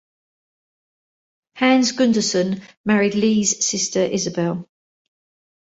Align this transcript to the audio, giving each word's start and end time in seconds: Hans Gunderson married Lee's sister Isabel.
Hans 1.57 1.91
Gunderson 1.91 2.63
married 2.87 3.13
Lee's 3.13 3.63
sister 3.67 3.99
Isabel. 4.01 4.67